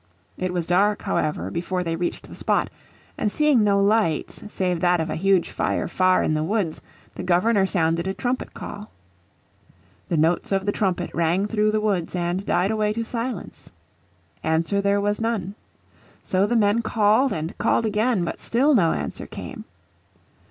It 0.35 0.51
was 0.51 0.65
dark, 0.65 1.03
however, 1.03 1.51
before 1.51 1.83
they 1.83 1.95
reached 1.95 2.27
the 2.27 2.33
spot, 2.33 2.71
and 3.19 3.31
seeing 3.31 3.63
no 3.63 3.79
lights 3.79 4.43
save 4.51 4.79
that 4.79 4.99
of 4.99 5.11
a 5.11 5.15
huge 5.15 5.51
fire 5.51 5.87
far 5.87 6.23
in 6.23 6.33
the 6.33 6.43
woods 6.43 6.81
the 7.13 7.21
Governor 7.21 7.67
sounded 7.67 8.07
a 8.07 8.13
trumpet 8.15 8.55
call. 8.55 8.89
The 10.09 10.17
notes 10.17 10.51
of 10.51 10.65
the 10.65 10.71
trumpet 10.71 11.13
rang 11.13 11.45
through 11.45 11.69
the 11.69 11.81
woods 11.81 12.15
and 12.15 12.43
died 12.47 12.71
away 12.71 12.93
to 12.93 13.05
silence. 13.05 13.69
There 14.41 14.99
was 14.99 15.21
no 15.21 15.29
answer. 15.33 15.53
So 16.23 16.47
the 16.47 16.55
men 16.55 16.81
called 16.81 17.31
and 17.31 17.55
called 17.59 17.85
again, 17.85 18.25
but 18.25 18.39
still 18.39 18.73
no 18.73 18.93
answer 18.93 19.27
came. 19.27 19.65